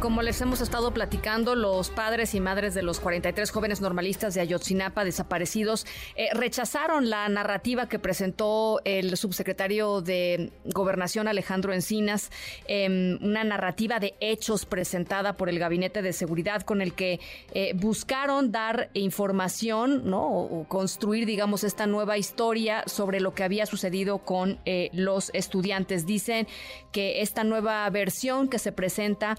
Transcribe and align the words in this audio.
Como 0.00 0.20
les 0.20 0.38
hemos 0.42 0.60
estado 0.60 0.92
platicando, 0.92 1.54
los 1.54 1.88
padres 1.88 2.34
y 2.34 2.40
madres 2.40 2.74
de 2.74 2.82
los 2.82 3.00
43 3.00 3.50
jóvenes 3.50 3.80
normalistas 3.80 4.34
de 4.34 4.42
Ayotzinapa 4.42 5.04
desaparecidos 5.04 5.86
eh, 6.16 6.28
rechazaron 6.34 7.08
la 7.08 7.26
narrativa 7.30 7.88
que 7.88 7.98
presentó 7.98 8.82
el 8.84 9.16
subsecretario 9.16 10.02
de 10.02 10.52
Gobernación 10.66 11.28
Alejandro 11.28 11.72
Encinas, 11.72 12.30
em, 12.68 13.18
una 13.22 13.42
narrativa 13.42 13.98
de 13.98 14.14
hechos 14.20 14.66
presentada 14.66 15.32
por 15.38 15.48
el 15.48 15.58
Gabinete 15.58 16.02
de 16.02 16.12
Seguridad 16.12 16.60
con 16.60 16.82
el 16.82 16.92
que 16.92 17.18
eh, 17.54 17.72
buscaron 17.74 18.52
dar 18.52 18.90
información, 18.92 20.10
¿no? 20.10 20.28
O, 20.28 20.64
construir, 20.68 21.24
digamos, 21.24 21.64
esta 21.64 21.86
nueva 21.86 22.18
historia 22.18 22.82
sobre 22.86 23.20
lo 23.20 23.32
que 23.32 23.44
había 23.44 23.64
sucedido 23.64 24.18
con 24.18 24.58
eh, 24.66 24.90
los 24.92 25.30
estudiantes. 25.32 26.04
Dicen 26.04 26.46
que 26.92 27.22
esta 27.22 27.44
nueva 27.44 27.88
versión 27.88 28.48
que 28.48 28.58
se 28.58 28.72
presenta 28.72 29.38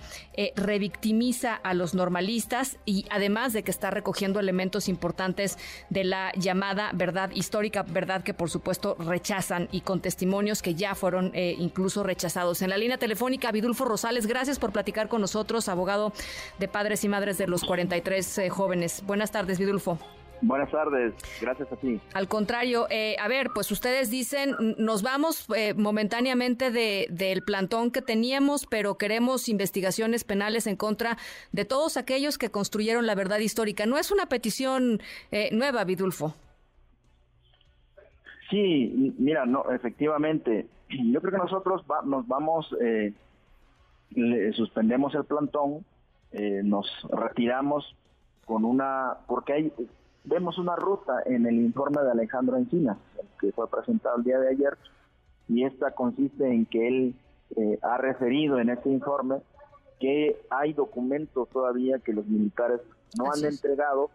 revictimiza 0.56 1.56
a 1.56 1.74
los 1.74 1.94
normalistas 1.94 2.78
y 2.86 3.06
además 3.10 3.54
de 3.54 3.64
que 3.64 3.72
está 3.72 3.92
recogiendo 3.92 4.40
elementos 4.40 4.88
importantes 4.88 5.58
de 5.90 6.04
la 6.04 6.32
llamada 6.36 6.92
verdad 6.94 7.32
histórica, 7.34 7.84
verdad 7.84 8.24
que 8.24 8.34
por 8.34 8.50
supuesto 8.50 8.96
rechazan 9.00 9.68
y 9.72 9.82
con 9.82 10.02
testimonios 10.02 10.62
que 10.62 10.76
ya 10.76 10.96
fueron 10.96 11.32
eh, 11.34 11.56
incluso 11.58 12.04
rechazados. 12.04 12.62
En 12.62 12.70
la 12.70 12.78
línea 12.78 12.98
telefónica, 12.98 13.52
Vidulfo 13.52 13.86
Rosales, 13.86 14.28
gracias 14.28 14.60
por 14.60 14.72
platicar 14.72 15.08
con 15.08 15.22
nosotros, 15.22 15.70
abogado 15.70 16.14
de 16.60 16.68
padres 16.68 17.04
y 17.04 17.10
madres 17.10 17.38
de 17.38 17.48
los 17.48 17.64
43 17.64 18.38
eh, 18.38 18.50
jóvenes. 18.50 19.04
Buenas 19.06 19.32
tardes, 19.32 19.60
Vidulfo. 19.60 19.98
Buenas 20.42 20.70
tardes, 20.70 21.14
gracias 21.42 21.72
a 21.72 21.76
ti. 21.78 22.00
Al 22.14 22.28
contrario, 22.28 22.86
eh, 22.90 23.16
a 23.20 23.28
ver, 23.28 23.50
pues 23.54 23.72
ustedes 23.72 24.12
dicen, 24.12 24.56
nos 24.78 25.02
vamos 25.02 25.48
eh, 25.56 25.74
momentáneamente 25.74 26.70
de, 26.70 27.08
del 27.10 27.42
plantón 27.42 27.92
que 27.92 28.04
teníamos, 28.04 28.68
pero 28.68 28.98
queremos 28.98 29.50
investigaciones 29.50 30.24
penales 30.24 30.68
en 30.68 30.76
contra 30.76 31.18
de 31.52 31.66
todos 31.66 31.98
aquellos 31.98 32.38
que 32.38 32.52
construyeron 32.52 33.08
la 33.08 33.16
verdad 33.16 33.40
histórica. 33.40 33.86
No 33.88 33.98
es 33.98 34.12
una 34.12 34.28
petición 34.28 35.00
eh, 35.32 35.50
nueva, 35.54 35.84
Vidulfo. 35.86 36.36
Sí, 38.52 39.16
mira, 39.18 39.46
no, 39.46 39.72
efectivamente, 39.72 40.68
yo 40.90 41.20
creo 41.20 41.34
que 41.34 41.38
nosotros 41.40 41.84
nos 42.06 42.28
vamos, 42.28 42.74
suspendemos 44.56 45.14
el 45.16 45.26
plantón, 45.26 45.84
nos 46.64 46.88
retiramos 47.12 47.94
con 48.46 48.64
una, 48.64 49.18
porque 49.28 49.52
hay 49.52 49.74
vemos 50.28 50.58
una 50.58 50.76
ruta 50.76 51.24
en 51.26 51.46
el 51.46 51.56
informe 51.56 52.02
de 52.02 52.12
Alejandro 52.12 52.58
Encina, 52.58 52.98
que 53.40 53.52
fue 53.52 53.70
presentado 53.70 54.18
el 54.18 54.24
día 54.24 54.40
de 54.40 54.50
ayer, 54.50 54.78
y 55.48 55.64
esta 55.64 55.92
consiste 55.92 56.46
en 56.46 56.66
que 56.66 56.88
él 56.88 57.16
eh, 57.56 57.80
ha 57.82 57.98
referido 57.98 58.60
en 58.60 58.70
este 58.70 58.90
informe 58.90 59.38
que 60.00 60.40
hay 60.50 60.74
documentos 60.74 61.50
todavía 61.50 62.00
que 62.00 62.14
los 62.14 62.28
militares 62.28 62.82
no 63.18 63.32
han 63.32 63.44
entregado 63.46 64.10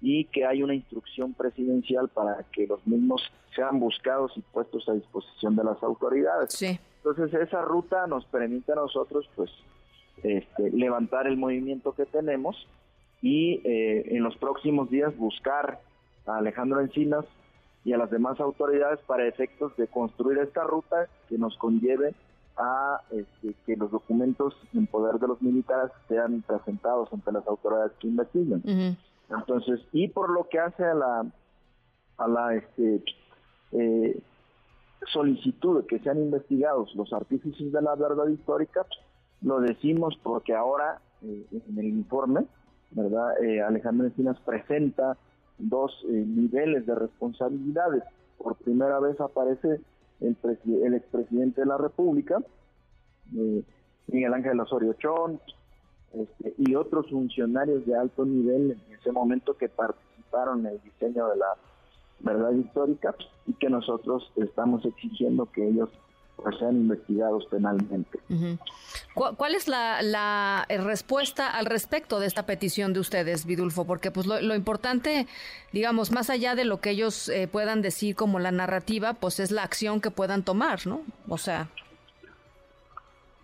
y 0.00 0.26
que 0.26 0.44
hay 0.44 0.62
una 0.62 0.74
instrucción 0.74 1.32
presidencial 1.32 2.08
para 2.08 2.44
que 2.52 2.66
los 2.66 2.86
mismos 2.86 3.22
sean 3.56 3.80
buscados 3.80 4.32
y 4.36 4.42
puestos 4.42 4.88
a 4.88 4.92
disposición 4.92 5.56
de 5.56 5.64
las 5.64 5.82
autoridades. 5.82 6.60
Entonces 6.62 7.32
esa 7.40 7.62
ruta 7.62 8.06
nos 8.06 8.26
permite 8.26 8.72
a 8.72 8.76
nosotros 8.76 9.28
pues 9.34 9.50
este, 10.22 10.70
levantar 10.70 11.26
el 11.26 11.36
movimiento 11.36 11.92
que 11.92 12.04
tenemos 12.04 12.68
y 13.24 13.62
eh, 13.64 14.04
en 14.16 14.22
los 14.22 14.36
próximos 14.36 14.90
días 14.90 15.16
buscar 15.16 15.80
a 16.26 16.36
Alejandro 16.36 16.82
Encinas 16.82 17.24
y 17.82 17.94
a 17.94 17.96
las 17.96 18.10
demás 18.10 18.38
autoridades 18.38 19.00
para 19.06 19.26
efectos 19.26 19.74
de 19.78 19.88
construir 19.88 20.36
esta 20.40 20.62
ruta 20.64 21.08
que 21.30 21.38
nos 21.38 21.56
conlleve 21.56 22.14
a 22.58 23.00
este, 23.10 23.54
que 23.64 23.76
los 23.76 23.90
documentos 23.90 24.54
en 24.74 24.86
poder 24.86 25.18
de 25.18 25.28
los 25.28 25.40
militares 25.40 25.90
sean 26.06 26.42
presentados 26.42 27.10
ante 27.14 27.32
las 27.32 27.46
autoridades 27.48 27.92
que 27.98 28.08
investiguen. 28.08 28.98
Entonces, 29.30 29.80
y 29.92 30.08
por 30.08 30.28
lo 30.28 30.46
que 30.50 30.58
hace 30.58 30.84
a 30.84 30.94
la 30.94 31.26
a 32.18 32.28
la 32.28 32.54
este, 32.54 33.02
eh, 33.72 34.20
solicitud 35.14 35.80
de 35.80 35.86
que 35.86 35.98
sean 36.00 36.18
investigados 36.18 36.94
los 36.94 37.10
artífices 37.14 37.72
de 37.72 37.80
la 37.80 37.94
verdad 37.94 38.28
histórica, 38.28 38.84
lo 39.40 39.60
decimos 39.60 40.14
porque 40.22 40.54
ahora 40.54 41.00
eh, 41.22 41.46
en 41.50 41.78
el 41.78 41.86
informe 41.86 42.44
¿verdad? 42.90 43.42
Eh, 43.42 43.60
Alejandro 43.60 44.06
Encinas 44.06 44.38
presenta 44.40 45.16
dos 45.58 45.92
eh, 46.08 46.12
niveles 46.12 46.86
de 46.86 46.94
responsabilidades. 46.94 48.02
Por 48.38 48.56
primera 48.56 48.98
vez 49.00 49.20
aparece 49.20 49.80
el, 50.20 50.36
el 50.82 50.94
expresidente 50.94 51.62
de 51.62 51.66
la 51.66 51.78
República, 51.78 52.38
eh, 53.36 53.62
Miguel 54.08 54.34
Ángel 54.34 54.60
Osorio 54.60 54.94
Chón, 54.94 55.40
este, 56.12 56.54
y 56.58 56.74
otros 56.74 57.10
funcionarios 57.10 57.84
de 57.86 57.96
alto 57.96 58.24
nivel 58.24 58.72
en 58.72 58.94
ese 58.94 59.10
momento 59.10 59.56
que 59.56 59.68
participaron 59.68 60.60
en 60.60 60.74
el 60.74 60.82
diseño 60.82 61.28
de 61.28 61.36
la 61.36 61.56
verdad 62.20 62.52
histórica 62.52 63.14
y 63.46 63.52
que 63.54 63.68
nosotros 63.68 64.32
estamos 64.36 64.84
exigiendo 64.84 65.46
que 65.46 65.66
ellos 65.66 65.90
pues, 66.36 66.58
sean 66.58 66.76
investigados 66.76 67.46
penalmente. 67.46 68.18
¿Cuál 69.14 69.54
es 69.54 69.68
la, 69.68 70.66
eh, 70.68 70.78
respuesta 70.78 71.50
al 71.50 71.66
respecto 71.66 72.20
de 72.20 72.26
esta 72.26 72.44
petición 72.46 72.92
de 72.92 73.00
ustedes, 73.00 73.46
Vidulfo? 73.46 73.86
Porque 73.86 74.10
pues 74.10 74.26
lo, 74.26 74.54
importante, 74.54 75.26
digamos, 75.72 76.10
más 76.10 76.30
allá 76.30 76.54
de 76.54 76.64
lo 76.64 76.80
que 76.80 76.90
ellos 76.90 77.28
eh, 77.28 77.48
puedan 77.48 77.82
decir 77.82 78.16
como 78.16 78.38
la 78.38 78.50
narrativa, 78.50 79.14
pues 79.14 79.40
es 79.40 79.50
la 79.50 79.62
acción 79.62 80.00
que 80.00 80.10
puedan 80.10 80.42
tomar, 80.42 80.86
¿no? 80.86 81.02
O 81.28 81.38
sea... 81.38 81.68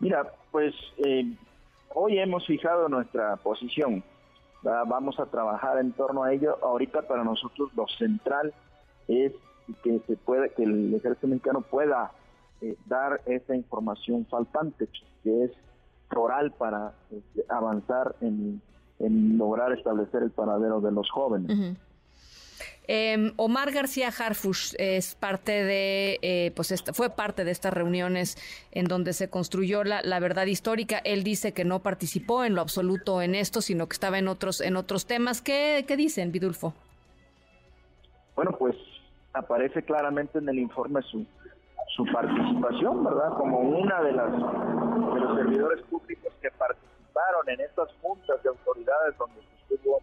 Mira, 0.01 0.33
pues 0.51 0.75
eh, 0.99 1.25
hoy 1.95 2.19
hemos 2.19 2.47
fijado 2.47 2.89
nuestra 2.89 3.37
posición. 3.37 4.03
Vamos 4.63 5.19
a 5.19 5.27
trabajar 5.27 5.79
en 5.79 5.93
torno 5.93 6.23
a 6.23 6.33
ello. 6.33 6.59
Ahorita 6.63 7.03
para 7.03 7.25
nosotros 7.25 7.71
lo 7.75 7.87
central 7.89 8.53
es 9.09 9.33
que 9.83 10.01
se 10.07 10.17
puede, 10.17 10.51
que 10.51 10.65
el 10.65 10.95
ejército 10.95 11.29
mexicano 11.29 11.63
pueda 11.63 12.13
eh, 12.63 12.77
dar 12.87 13.21
esa 13.27 13.55
información 13.55 14.27
faltante, 14.27 14.89
que 15.23 15.45
es 15.45 15.51
oral 16.15 16.53
para 16.53 16.93
este, 17.11 17.45
avanzar 17.49 18.17
en, 18.21 18.61
lograr 19.39 19.73
establecer 19.73 20.23
el 20.23 20.31
paradero 20.31 20.81
de 20.81 20.93
los 20.93 21.11
jóvenes. 21.11 21.77
Em, 22.87 23.33
Omar 23.37 23.71
García 23.71 24.09
Harfush 24.09 24.75
es 24.79 25.15
parte 25.15 25.53
de, 25.65 26.19
eh, 26.23 26.53
pues 26.57 26.75
fue 26.93 27.09
parte 27.09 27.45
de 27.45 27.53
estas 27.53 27.73
reuniones 27.73 28.37
en 28.73 28.87
donde 28.87 29.13
se 29.13 29.31
construyó 29.31 29.85
la, 29.85 30.21
verdad 30.21 30.47
histórica. 30.47 30.99
Él 30.99 31.23
dice 31.23 31.53
que 31.53 31.65
no 31.65 31.79
participó 31.81 32.45
en 32.45 32.55
lo 32.55 32.61
absoluto 32.61 33.23
en 33.23 33.35
esto, 33.35 33.63
sino 33.63 33.89
que 33.89 33.95
estaba 33.95 34.19
en 34.19 34.29
otros, 34.29 34.61
en 34.61 34.77
otros 34.77 35.07
temas. 35.07 35.41
¿Qué, 35.41 35.85
qué 35.87 35.97
dicen, 35.97 36.33
Vidulfo? 36.33 36.75
Bueno, 38.35 38.57
pues 38.59 38.77
aparece 39.33 39.83
claramente 39.83 40.39
en 40.39 40.49
el 40.49 40.59
informe 40.59 41.01
su, 41.03 41.25
su 41.97 42.05
participación, 42.07 43.05
¿verdad? 43.05 43.33
Como 43.37 43.61
una 43.61 44.03
de 44.03 44.13
las 44.13 44.33
de 44.33 45.21
los 45.21 45.37
servidores 45.37 45.83
públicos 45.83 46.33
que 46.41 46.51
participaron 46.53 47.49
en 47.49 47.61
estas 47.61 47.89
juntas 48.01 48.43
de 48.43 48.49
autoridades 48.49 49.17
donde 49.19 49.41
se 49.41 49.75
estuvo 49.75 50.01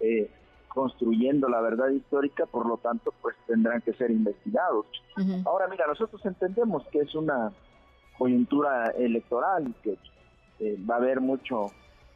eh, 0.00 0.30
construyendo 0.68 1.48
la 1.48 1.60
verdad 1.60 1.88
histórica, 1.88 2.46
por 2.46 2.66
lo 2.66 2.76
tanto, 2.78 3.12
pues 3.22 3.36
tendrán 3.46 3.80
que 3.82 3.92
ser 3.94 4.10
investigados. 4.10 4.86
Ahora, 5.44 5.66
mira, 5.68 5.86
nosotros 5.86 6.24
entendemos 6.24 6.86
que 6.88 7.00
es 7.00 7.14
una 7.14 7.52
coyuntura 8.16 8.90
electoral 8.90 9.68
y 9.68 9.72
que 9.82 9.98
eh, 10.60 10.78
va 10.88 10.94
a 10.94 10.98
haber 10.98 11.20
mucho, 11.20 11.66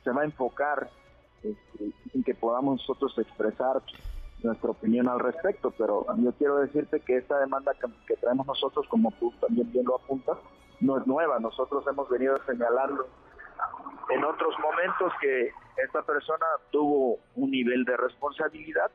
se 0.04 0.10
va 0.10 0.22
a 0.22 0.24
enfocar 0.24 0.88
este, 1.42 1.90
en 2.14 2.22
que 2.22 2.34
podamos 2.34 2.80
nosotros 2.80 3.18
expresar 3.18 3.82
nuestra 4.44 4.70
opinión 4.70 5.08
al 5.08 5.20
respecto, 5.20 5.72
pero 5.72 6.06
yo 6.18 6.32
quiero 6.32 6.58
decirte 6.58 7.00
que 7.00 7.16
esta 7.16 7.38
demanda 7.38 7.72
que, 8.06 8.16
traemos 8.16 8.46
nosotros, 8.46 8.86
como 8.88 9.10
tú 9.12 9.32
también 9.40 9.70
bien 9.72 9.84
lo 9.84 9.96
apuntas, 9.96 10.38
no 10.80 10.98
es 10.98 11.06
nueva. 11.06 11.38
Nosotros 11.40 11.84
hemos 11.86 12.08
venido 12.08 12.36
a 12.36 12.46
señalarlo 12.46 13.06
en 14.10 14.24
otros 14.24 14.54
momentos 14.60 15.12
que 15.20 15.50
esta 15.82 16.02
persona 16.02 16.46
tuvo 16.70 17.18
un 17.36 17.50
nivel 17.50 17.84
de 17.84 17.96
responsabilidad 17.96 18.90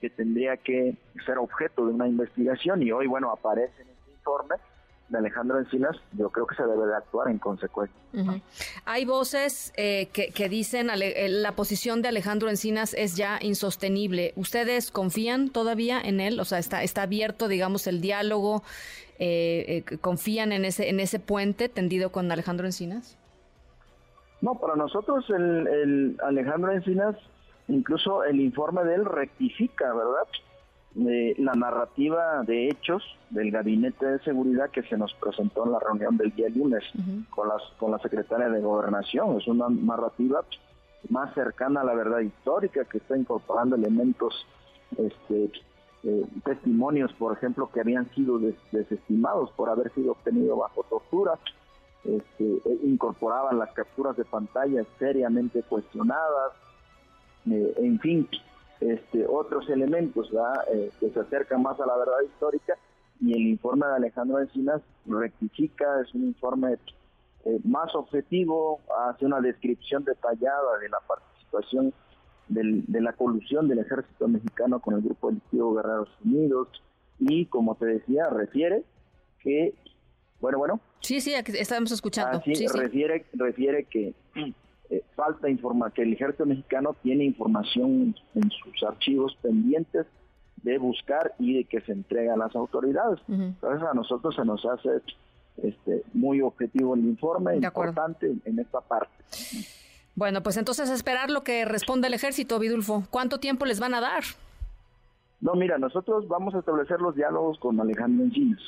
que 0.00 0.10
tendría 0.10 0.56
que 0.56 0.96
ser 1.24 1.38
objeto 1.38 1.86
de 1.86 1.92
una 1.92 2.06
investigación 2.06 2.82
y 2.82 2.92
hoy, 2.92 3.06
bueno, 3.06 3.30
aparece 3.30 3.82
en 3.82 3.88
este 3.88 4.10
informe 4.12 4.56
de 5.08 5.18
Alejandro 5.18 5.58
Encinas, 5.58 5.96
yo 6.12 6.30
creo 6.30 6.46
que 6.46 6.54
se 6.54 6.62
debe 6.62 6.86
de 6.86 6.94
actuar 6.94 7.28
en 7.28 7.38
consecuencia. 7.38 7.96
Hay 8.84 9.04
voces 9.04 9.72
eh, 9.76 10.08
que, 10.12 10.48
dicen 10.48 10.90
eh, 10.90 11.28
la 11.28 11.52
posición 11.52 12.02
de 12.02 12.08
Alejandro 12.08 12.50
Encinas 12.50 12.94
es 12.94 13.16
ya 13.16 13.38
insostenible. 13.40 14.32
¿Ustedes 14.36 14.90
confían 14.90 15.48
todavía 15.50 16.00
en 16.00 16.20
él? 16.20 16.38
O 16.40 16.44
sea, 16.44 16.58
está, 16.58 16.82
está 16.82 17.02
abierto, 17.02 17.48
digamos, 17.48 17.86
el 17.86 18.00
diálogo. 18.00 18.62
Eh, 19.18 19.84
¿Confían 20.00 20.52
en 20.52 20.64
ese, 20.64 20.90
en 20.90 21.00
ese 21.00 21.18
puente 21.18 21.68
tendido 21.68 22.12
con 22.12 22.30
Alejandro 22.30 22.66
Encinas? 22.66 23.16
No, 24.40 24.54
para 24.54 24.76
nosotros 24.76 25.24
el, 25.30 25.66
el 25.66 26.16
Alejandro 26.22 26.70
Encinas, 26.72 27.16
incluso 27.66 28.24
el 28.24 28.40
informe 28.40 28.84
de 28.84 28.94
él 28.94 29.04
rectifica, 29.04 29.92
¿verdad? 29.92 30.28
Eh, 30.96 31.34
la 31.38 31.54
narrativa 31.54 32.42
de 32.44 32.68
hechos 32.68 33.02
del 33.30 33.50
Gabinete 33.50 34.06
de 34.06 34.18
Seguridad 34.20 34.70
que 34.70 34.82
se 34.82 34.96
nos 34.96 35.12
presentó 35.14 35.64
en 35.66 35.72
la 35.72 35.78
reunión 35.78 36.16
del 36.16 36.34
día 36.34 36.48
lunes 36.48 36.82
con, 37.30 37.48
las, 37.48 37.62
con 37.78 37.90
la 37.90 37.98
secretaria 37.98 38.48
de 38.48 38.60
Gobernación. 38.60 39.38
Es 39.38 39.46
una 39.46 39.68
narrativa 39.68 40.44
más 41.10 41.32
cercana 41.34 41.82
a 41.82 41.84
la 41.84 41.94
verdad 41.94 42.20
histórica 42.20 42.84
que 42.84 42.98
está 42.98 43.16
incorporando 43.16 43.76
elementos, 43.76 44.46
este, 44.96 45.52
eh, 46.04 46.24
testimonios, 46.44 47.12
por 47.14 47.36
ejemplo, 47.36 47.70
que 47.72 47.80
habían 47.80 48.08
sido 48.14 48.38
desestimados 48.72 49.50
por 49.52 49.68
haber 49.68 49.92
sido 49.92 50.12
obtenidos 50.12 50.58
bajo 50.58 50.82
tortura. 50.84 51.38
Este, 52.04 52.44
e 52.44 52.78
incorporaban 52.84 53.58
las 53.58 53.72
capturas 53.72 54.16
de 54.16 54.24
pantalla 54.24 54.84
seriamente 54.98 55.62
cuestionadas, 55.64 56.52
eh, 57.50 57.74
en 57.76 57.98
fin, 57.98 58.28
este, 58.80 59.26
otros 59.26 59.68
elementos 59.68 60.30
eh, 60.72 60.90
que 61.00 61.10
se 61.10 61.20
acercan 61.20 61.62
más 61.62 61.80
a 61.80 61.86
la 61.86 61.96
verdad 61.96 62.20
histórica 62.26 62.74
y 63.20 63.32
el 63.32 63.48
informe 63.48 63.86
de 63.86 63.94
Alejandro 63.94 64.38
Encinas 64.38 64.80
rectifica, 65.06 66.00
es 66.00 66.14
un 66.14 66.24
informe 66.24 66.78
eh, 67.44 67.58
más 67.64 67.94
objetivo, 67.94 68.80
hace 69.08 69.26
una 69.26 69.40
descripción 69.40 70.04
detallada 70.04 70.78
de 70.80 70.88
la 70.88 70.98
participación 71.00 71.92
de 72.48 73.00
la 73.02 73.12
colusión 73.12 73.68
del 73.68 73.80
ejército 73.80 74.26
mexicano 74.26 74.80
con 74.80 74.94
el 74.94 75.02
grupo 75.02 75.28
delictivo 75.28 75.74
Guerreros 75.74 76.08
Unidos 76.24 76.68
y 77.18 77.44
como 77.46 77.74
te 77.74 77.84
decía, 77.84 78.24
refiere 78.30 78.84
que, 79.40 79.74
bueno, 80.40 80.58
bueno. 80.58 80.80
Sí, 81.00 81.20
sí, 81.20 81.34
estamos 81.34 81.92
escuchando. 81.92 82.40
sí, 82.42 82.66
refiere, 82.68 83.26
refiere 83.34 83.84
que 83.84 84.14
eh, 84.90 85.02
falta 85.14 85.48
informar 85.48 85.92
que 85.92 86.02
el 86.02 86.12
ejército 86.12 86.46
mexicano 86.46 86.94
tiene 87.02 87.24
información 87.24 88.14
en 88.34 88.50
sus 88.50 88.82
archivos 88.82 89.36
pendientes 89.42 90.06
de 90.62 90.78
buscar 90.78 91.34
y 91.38 91.58
de 91.58 91.64
que 91.64 91.80
se 91.82 91.92
entrega 91.92 92.34
a 92.34 92.36
las 92.36 92.54
autoridades. 92.56 93.20
Entonces 93.28 93.82
a 93.88 93.94
nosotros 93.94 94.34
se 94.34 94.44
nos 94.44 94.64
hace 94.64 95.02
este 95.62 96.02
muy 96.12 96.40
objetivo 96.40 96.94
el 96.94 97.00
informe, 97.00 97.56
importante 97.56 98.32
en 98.44 98.58
esta 98.58 98.80
parte. 98.80 99.12
Bueno, 100.14 100.42
pues 100.42 100.56
entonces 100.56 100.90
esperar 100.90 101.30
lo 101.30 101.44
que 101.44 101.64
responda 101.64 102.08
el 102.08 102.14
ejército, 102.14 102.58
Vidulfo. 102.58 103.04
¿Cuánto 103.10 103.38
tiempo 103.38 103.66
les 103.66 103.78
van 103.78 103.94
a 103.94 104.00
dar? 104.00 104.24
No, 105.40 105.54
mira, 105.54 105.78
nosotros 105.78 106.26
vamos 106.26 106.54
a 106.54 106.58
establecer 106.58 107.00
los 107.00 107.14
diálogos 107.14 107.58
con 107.60 107.80
Alejandro 107.80 108.24
Encinas 108.24 108.60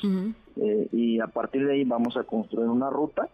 eh, 0.55 0.87
y 0.93 1.19
a 1.19 1.27
partir 1.27 1.65
de 1.65 1.73
ahí 1.73 1.83
vamos 1.83 2.15
a 2.15 2.23
construir 2.23 2.69
una 2.69 2.89
ruta 2.89 3.27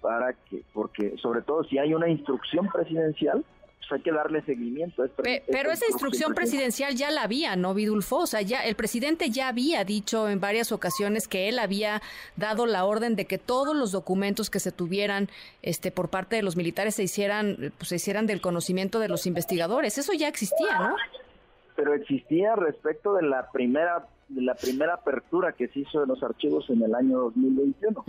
para 0.00 0.32
que, 0.32 0.62
porque 0.72 1.16
sobre 1.20 1.42
todo 1.42 1.64
si 1.64 1.76
hay 1.76 1.92
una 1.92 2.08
instrucción 2.08 2.66
presidencial, 2.68 3.44
pues 3.78 3.92
hay 3.92 4.00
que 4.00 4.10
darle 4.10 4.42
seguimiento. 4.42 5.04
pero 5.16 5.70
esa 5.70 5.84
instrucción 5.86 6.34
presidencial 6.34 6.94
ya 6.94 7.10
la 7.10 7.24
había, 7.24 7.56
¿no, 7.56 7.74
Vidulfo? 7.74 8.20
O 8.20 8.26
sea, 8.26 8.40
ya 8.40 8.64
el 8.64 8.74
presidente 8.74 9.28
ya 9.28 9.48
había 9.48 9.84
dicho 9.84 10.28
en 10.30 10.40
varias 10.40 10.72
ocasiones 10.72 11.28
que 11.28 11.50
él 11.50 11.58
había 11.58 12.00
dado 12.36 12.64
la 12.64 12.86
orden 12.86 13.16
de 13.16 13.26
que 13.26 13.36
todos 13.36 13.76
los 13.76 13.92
documentos 13.92 14.48
que 14.48 14.60
se 14.60 14.72
tuvieran 14.72 15.28
este, 15.60 15.90
por 15.90 16.08
parte 16.08 16.36
de 16.36 16.42
los 16.42 16.56
militares 16.56 16.94
se 16.94 17.02
hicieran, 17.02 17.72
pues, 17.76 17.88
se 17.88 17.96
hicieran 17.96 18.26
del 18.26 18.40
conocimiento 18.40 18.98
de 18.98 19.08
los 19.08 19.26
investigadores. 19.26 19.98
Eso 19.98 20.14
ya 20.14 20.28
existía, 20.28 20.78
¿no? 20.78 20.96
Pero 21.78 21.94
existía 21.94 22.56
respecto 22.56 23.14
de 23.14 23.22
la 23.22 23.52
primera 23.52 24.08
de 24.28 24.42
la 24.42 24.56
primera 24.56 24.94
apertura 24.94 25.52
que 25.52 25.68
se 25.68 25.78
hizo 25.78 26.00
de 26.00 26.08
los 26.08 26.22
archivos 26.24 26.68
en 26.70 26.82
el 26.82 26.92
año 26.92 27.18
2021. 27.18 28.04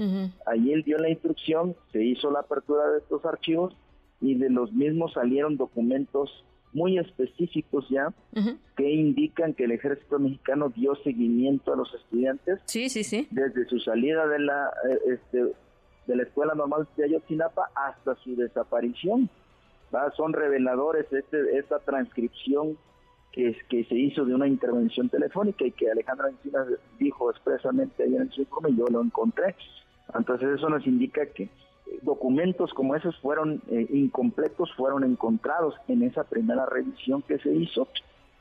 Ahí 0.48 0.74
él 0.74 0.83
dio 0.83 0.98
la 0.98 1.10
instrucción, 1.10 1.75
se 1.94 2.04
hizo 2.04 2.31
la 2.31 2.39
apertura 2.39 2.89
de 2.89 2.98
estos 2.98 3.24
archivos 3.25 3.77
y 4.19 4.33
de 4.36 4.50
los 4.50 4.74
mismos 4.74 5.13
salieron 5.13 5.56
documentos 5.56 6.44
muy 6.74 6.98
específicos 6.98 7.88
ya 7.89 8.12
que 8.75 8.92
indican 8.92 9.54
que 9.54 9.66
el 9.66 9.71
ejército 9.71 10.18
mexicano 10.18 10.69
dio 10.69 10.95
seguimiento 11.04 11.71
a 11.71 11.77
los 11.77 11.94
estudiantes 11.94 12.60
sí, 12.66 12.89
sí, 12.89 13.04
sí. 13.04 13.27
desde 13.30 13.66
su 13.66 13.80
salida 13.80 14.27
de 14.27 14.39
la 14.39 14.71
eh, 14.89 15.00
este, 15.13 15.54
de 16.07 16.16
la 16.16 16.24
escuela 16.24 16.56
normal 16.56 16.88
de 16.98 17.06
Ayotzinapa 17.06 17.69
hasta 17.75 18.16
su 18.16 18.36
desaparición. 18.36 19.30
Son 20.18 20.33
reveladores 20.33 21.12
este, 21.13 21.57
esta 21.57 21.80
transcripción 21.80 22.77
que, 23.31 23.56
que 23.70 23.84
se 23.86 23.96
hizo 23.96 24.26
de 24.26 24.34
una 24.34 24.48
intervención 24.48 25.10
telefónica 25.10 25.66
y 25.66 25.72
que 25.72 25.92
Alejandro 25.92 26.28
Encinas 26.28 26.68
dijo 26.98 27.30
expresamente 27.30 28.04
ayer 28.04 28.22
en 28.22 28.31
su 28.31 28.42
informe, 28.42 28.76
yo 28.76 28.86
lo 28.88 29.02
encontré. 29.02 29.56
Entonces 30.14 30.50
eso 30.58 30.70
nos 30.70 30.86
indica 30.88 31.26
que 31.28 31.44
eh, 31.44 31.50
documentos 32.02 32.74
como 32.74 32.96
esos 32.96 33.18
fueron 33.20 33.62
eh, 33.70 33.88
incompletos, 33.92 34.74
fueron 34.76 35.04
encontrados 35.04 35.76
en 35.88 36.04
esa 36.04 36.24
primera 36.24 36.66
revisión 36.66 37.22
que 37.22 37.38
se 37.40 37.54
hizo 37.54 37.88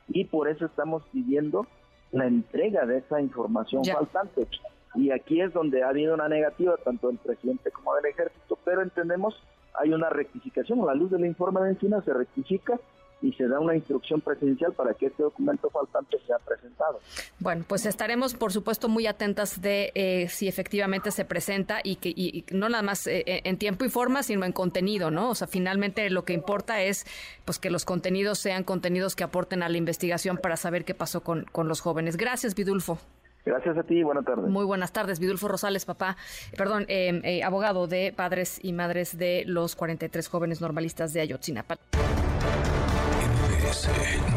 y 0.07 0.25
por 0.25 0.49
eso 0.49 0.65
estamos 0.65 1.03
pidiendo 1.11 1.67
la 2.11 2.25
entrega 2.25 2.85
de 2.85 2.97
esa 2.97 3.21
información 3.21 3.83
faltante. 3.85 4.47
Y 4.95 5.11
aquí 5.11 5.39
es 5.39 5.53
donde 5.53 5.83
ha 5.83 5.89
habido 5.89 6.15
una 6.15 6.27
negativa 6.27 6.75
tanto 6.77 7.09
del 7.09 7.17
presidente 7.17 7.69
como 7.69 7.93
del 7.95 8.07
ejército, 8.07 8.57
pero 8.65 8.81
entendemos 8.81 9.35
hay 9.79 9.93
una 9.93 10.09
rectificación, 10.09 10.81
a 10.81 10.85
la 10.85 10.95
luz 10.95 11.11
del 11.11 11.25
informe 11.25 11.61
de 11.61 11.69
Encinas 11.69 12.03
se 12.03 12.13
rectifica 12.13 12.79
y 13.21 13.33
se 13.33 13.47
da 13.47 13.59
una 13.59 13.75
instrucción 13.75 14.21
presidencial 14.21 14.73
para 14.73 14.93
que 14.93 15.07
este 15.07 15.23
documento 15.23 15.69
faltante 15.69 16.17
sea 16.25 16.37
presentado. 16.39 16.99
Bueno, 17.39 17.65
pues 17.67 17.85
estaremos, 17.85 18.33
por 18.33 18.51
supuesto, 18.51 18.87
muy 18.87 19.07
atentas 19.07 19.61
de 19.61 19.91
eh, 19.95 20.27
si 20.29 20.47
efectivamente 20.47 21.11
se 21.11 21.25
presenta 21.25 21.79
y 21.83 21.97
que 21.97 22.09
y, 22.09 22.45
no 22.51 22.69
nada 22.69 22.83
más 22.83 23.07
eh, 23.07 23.23
en 23.25 23.57
tiempo 23.57 23.85
y 23.85 23.89
forma, 23.89 24.23
sino 24.23 24.45
en 24.45 24.51
contenido, 24.51 25.11
¿no? 25.11 25.29
O 25.29 25.35
sea, 25.35 25.47
finalmente 25.47 26.09
lo 26.09 26.23
que 26.23 26.33
importa 26.33 26.81
es 26.81 27.05
pues 27.45 27.59
que 27.59 27.69
los 27.69 27.85
contenidos 27.85 28.39
sean 28.39 28.63
contenidos 28.63 29.15
que 29.15 29.23
aporten 29.23 29.63
a 29.63 29.69
la 29.69 29.77
investigación 29.77 30.37
para 30.37 30.57
saber 30.57 30.85
qué 30.85 30.93
pasó 30.93 31.21
con, 31.21 31.45
con 31.51 31.67
los 31.67 31.81
jóvenes. 31.81 32.17
Gracias, 32.17 32.55
Vidulfo. 32.55 32.99
Gracias 33.45 33.77
a 33.77 33.83
ti 33.83 33.95
y 33.95 34.03
buenas 34.03 34.25
tardes. 34.25 34.45
Muy 34.49 34.65
buenas 34.65 34.91
tardes, 34.91 35.19
Vidulfo 35.19 35.47
Rosales, 35.47 35.85
papá, 35.85 36.17
perdón, 36.57 36.85
eh, 36.87 37.41
abogado 37.43 37.87
de 37.87 38.13
padres 38.15 38.59
y 38.61 38.73
madres 38.73 39.17
de 39.17 39.43
los 39.47 39.75
43 39.75 40.27
jóvenes 40.27 40.61
normalistas 40.61 41.13
de 41.13 41.21
Ayotzinapa. 41.21 41.77
MBS 43.69 43.87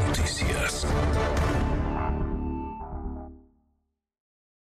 Noticias. 0.09 1.72